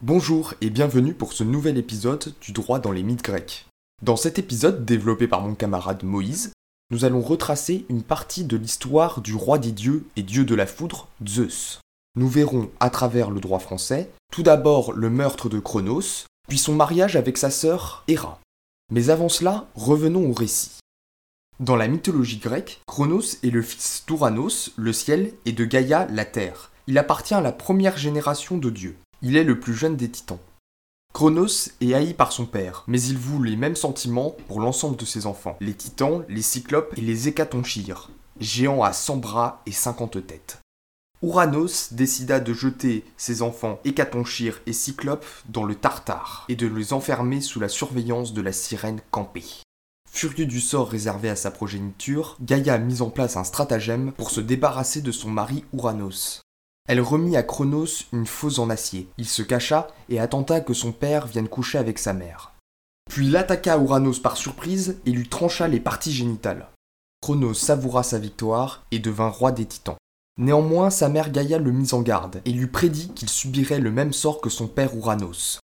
[0.00, 3.66] Bonjour et bienvenue pour ce nouvel épisode du droit dans les mythes grecs.
[4.02, 6.52] Dans cet épisode développé par mon camarade Moïse,
[6.90, 10.66] nous allons retracer une partie de l'histoire du roi des dieux et dieu de la
[10.66, 11.80] foudre, Zeus.
[12.16, 16.74] Nous verrons à travers le droit français tout d'abord le meurtre de Cronos, puis son
[16.74, 18.40] mariage avec sa sœur Héra.
[18.90, 20.72] Mais avant cela, revenons au récit.
[21.62, 26.24] Dans la mythologie grecque, Cronos est le fils d'Ouranos, le ciel, et de Gaïa, la
[26.24, 26.72] terre.
[26.88, 28.96] Il appartient à la première génération de dieux.
[29.22, 30.40] Il est le plus jeune des titans.
[31.14, 35.04] Cronos est haï par son père, mais il voue les mêmes sentiments pour l'ensemble de
[35.04, 40.26] ses enfants, les titans, les cyclopes et les hécatonchires, géants à 100 bras et 50
[40.26, 40.58] têtes.
[41.22, 46.92] Ouranos décida de jeter ses enfants hécatonchires et cyclopes dans le Tartare et de les
[46.92, 49.62] enfermer sous la surveillance de la sirène Campée.
[50.14, 54.30] Furieux du sort réservé à sa progéniture, Gaïa a mis en place un stratagème pour
[54.30, 56.42] se débarrasser de son mari Ouranos.
[56.86, 59.08] Elle remit à Cronos une fausse en acier.
[59.16, 62.52] Il se cacha et attenta que son père vienne coucher avec sa mère.
[63.10, 66.68] Puis il attaqua Ouranos par surprise et lui trancha les parties génitales.
[67.22, 69.96] Cronos savoura sa victoire et devint roi des titans.
[70.36, 74.12] Néanmoins, sa mère Gaïa le mit en garde et lui prédit qu'il subirait le même
[74.12, 75.58] sort que son père Ouranos.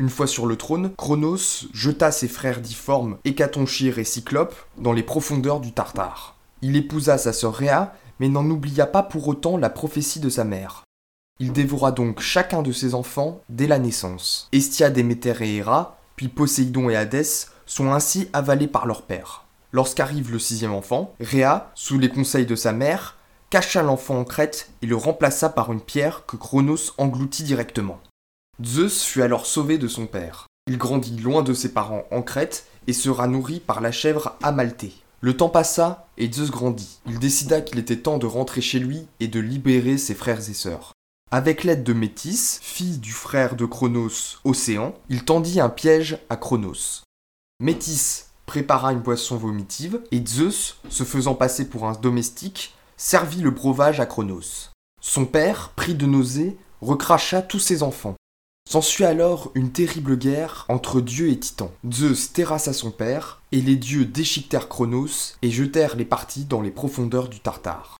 [0.00, 5.02] Une fois sur le trône, Cronos jeta ses frères difformes Hécatonchire et Cyclope dans les
[5.02, 6.36] profondeurs du Tartare.
[6.62, 10.44] Il épousa sa sœur Rhea mais n'en oublia pas pour autant la prophétie de sa
[10.44, 10.84] mère.
[11.38, 14.48] Il dévora donc chacun de ses enfants dès la naissance.
[14.52, 19.44] Estia, Déméter et Héra, puis Poséidon et Hadès, sont ainsi avalés par leur père.
[19.70, 23.18] Lorsqu'arrive le sixième enfant, Rhea, sous les conseils de sa mère,
[23.50, 28.00] cacha l'enfant en Crète et le remplaça par une pierre que Cronos engloutit directement.
[28.64, 30.46] Zeus fut alors sauvé de son père.
[30.66, 34.92] Il grandit loin de ses parents en Crète et sera nourri par la chèvre Amalthée.
[35.22, 37.00] Le temps passa et Zeus grandit.
[37.06, 40.54] Il décida qu'il était temps de rentrer chez lui et de libérer ses frères et
[40.54, 40.92] sœurs.
[41.30, 46.36] Avec l'aide de Métis, fille du frère de Cronos, Océan, il tendit un piège à
[46.36, 47.02] Cronos.
[47.60, 53.52] Métis prépara une boisson vomitive et Zeus, se faisant passer pour un domestique, servit le
[53.52, 54.70] breuvage à Cronos.
[55.00, 58.16] Son père, pris de nausée, recracha tous ses enfants.
[58.70, 61.72] S'ensuit alors une terrible guerre entre dieux et titans.
[61.92, 66.70] Zeus terrassa son père, et les dieux déchiquetèrent Cronos et jetèrent les parties dans les
[66.70, 67.96] profondeurs du Tartare.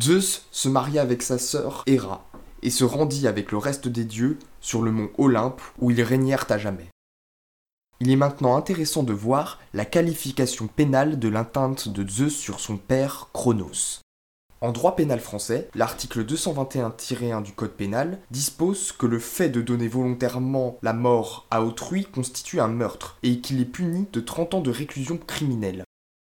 [0.00, 2.24] Zeus se maria avec sa sœur Héra,
[2.62, 6.46] et se rendit avec le reste des dieux sur le mont Olympe où ils régnèrent
[6.50, 6.86] à jamais.
[7.98, 12.76] Il est maintenant intéressant de voir la qualification pénale de l'atteinte de Zeus sur son
[12.76, 14.02] père Cronos.
[14.62, 19.88] En droit pénal français, l'article 221-1 du Code pénal dispose que le fait de donner
[19.88, 24.60] volontairement la mort à autrui constitue un meurtre et qu'il est puni de 30 ans
[24.60, 25.84] de réclusion criminelle.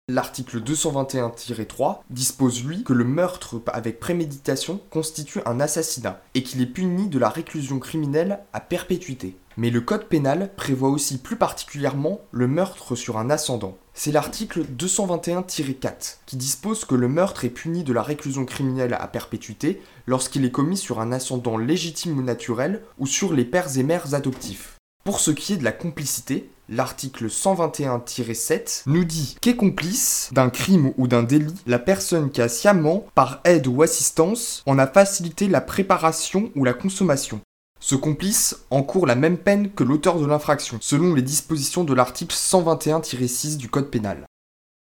[0.10, 6.66] L'article 221-3 dispose lui que le meurtre avec préméditation constitue un assassinat et qu'il est
[6.66, 9.38] puni de la réclusion criminelle à perpétuité.
[9.58, 13.78] Mais le code pénal prévoit aussi plus particulièrement le meurtre sur un ascendant.
[13.94, 19.08] C'est l'article 221-4 qui dispose que le meurtre est puni de la réclusion criminelle à
[19.08, 23.84] perpétuité lorsqu'il est commis sur un ascendant légitime ou naturel ou sur les pères et
[23.84, 24.78] mères adoptifs.
[25.04, 30.94] Pour ce qui est de la complicité, l'article 121-7 nous dit qu'est complice d'un crime
[30.98, 35.50] ou d'un délit la personne qui a sciemment, par aide ou assistance, en a facilité
[35.50, 37.42] la préparation ou la consommation.
[37.86, 42.34] Ce complice encourt la même peine que l'auteur de l'infraction, selon les dispositions de l'article
[42.34, 44.26] 121-6 du Code pénal.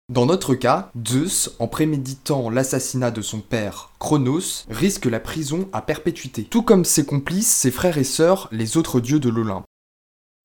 [0.10, 5.82] Dans notre cas, Zeus, en préméditant l'assassinat de son père, Chronos, risque la prison à
[5.82, 9.66] perpétuité, tout comme ses complices, ses frères et sœurs, les autres dieux de l'Olympe.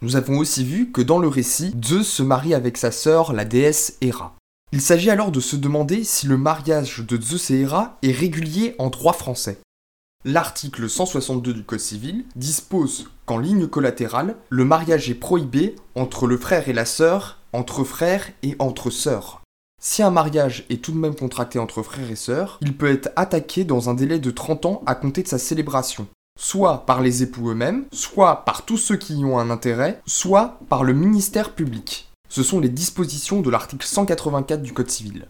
[0.00, 3.44] Nous avons aussi vu que dans le récit, Zeus se marie avec sa sœur, la
[3.44, 4.36] déesse Héra.
[4.72, 8.74] Il s'agit alors de se demander si le mariage de Zeus et Héra est régulier
[8.78, 9.58] en droit français.
[10.24, 16.36] L'article 162 du Code civil dispose qu'en ligne collatérale, le mariage est prohibé entre le
[16.36, 19.42] frère et la sœur, entre frères et entre sœurs.
[19.80, 23.10] Si un mariage est tout de même contracté entre frères et sœurs, il peut être
[23.14, 27.22] attaqué dans un délai de 30 ans à compter de sa célébration, soit par les
[27.22, 31.54] époux eux-mêmes, soit par tous ceux qui y ont un intérêt, soit par le ministère
[31.54, 32.10] public.
[32.28, 35.28] Ce sont les dispositions de l'article 184 du Code civil.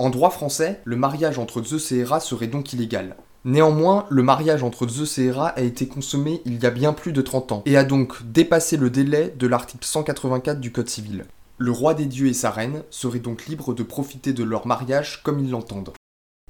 [0.00, 3.16] En droit français, le mariage entre Zeus et serait donc illégal.
[3.44, 7.12] Néanmoins, le mariage entre Zeus et Héra a été consommé il y a bien plus
[7.12, 11.24] de 30 ans, et a donc dépassé le délai de l'article 184 du Code civil.
[11.56, 15.22] Le roi des dieux et sa reine seraient donc libres de profiter de leur mariage
[15.22, 15.92] comme ils l'entendent.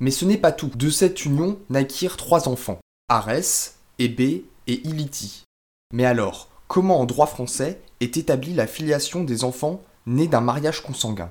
[0.00, 0.70] Mais ce n'est pas tout.
[0.74, 5.44] De cette union naquirent trois enfants, Arès, Hébé et Iliti.
[5.92, 10.82] Mais alors, comment en droit français est établie la filiation des enfants nés d'un mariage
[10.82, 11.30] consanguin?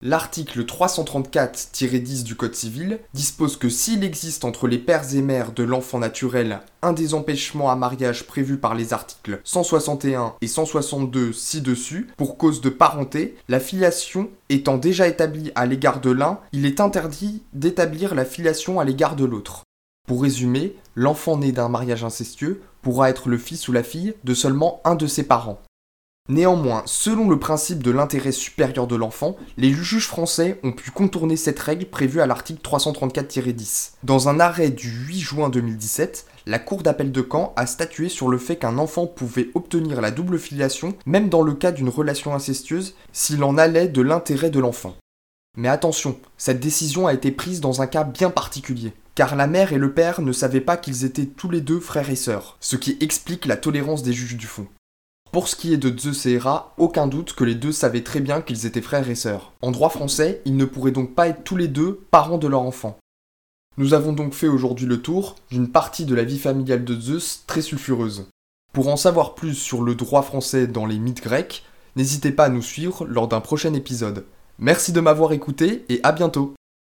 [0.00, 5.64] L'article 334-10 du Code civil dispose que s'il existe entre les pères et mères de
[5.64, 12.06] l'enfant naturel un des empêchements à mariage prévus par les articles 161 et 162 ci-dessus
[12.16, 16.78] pour cause de parenté, la filiation étant déjà établie à l'égard de l'un, il est
[16.78, 19.64] interdit d'établir la filiation à l'égard de l'autre.
[20.06, 24.34] Pour résumer, l'enfant né d'un mariage incestueux pourra être le fils ou la fille de
[24.34, 25.60] seulement un de ses parents.
[26.30, 31.38] Néanmoins, selon le principe de l'intérêt supérieur de l'enfant, les juges français ont pu contourner
[31.38, 33.92] cette règle prévue à l'article 334-10.
[34.02, 38.28] Dans un arrêt du 8 juin 2017, la Cour d'appel de Caen a statué sur
[38.28, 42.34] le fait qu'un enfant pouvait obtenir la double filiation, même dans le cas d'une relation
[42.34, 44.96] incestueuse, s'il en allait de l'intérêt de l'enfant.
[45.56, 49.72] Mais attention, cette décision a été prise dans un cas bien particulier, car la mère
[49.72, 52.76] et le père ne savaient pas qu'ils étaient tous les deux frères et sœurs, ce
[52.76, 54.66] qui explique la tolérance des juges du fond.
[55.30, 58.20] Pour ce qui est de Zeus et Hera, aucun doute que les deux savaient très
[58.20, 59.52] bien qu'ils étaient frères et sœurs.
[59.60, 62.62] En droit français, ils ne pourraient donc pas être tous les deux parents de leur
[62.62, 62.98] enfant.
[63.76, 67.44] Nous avons donc fait aujourd'hui le tour d'une partie de la vie familiale de Zeus
[67.46, 68.26] très sulfureuse.
[68.72, 71.64] Pour en savoir plus sur le droit français dans les mythes grecs,
[71.94, 74.24] n'hésitez pas à nous suivre lors d'un prochain épisode.
[74.58, 76.54] Merci de m'avoir écouté et à bientôt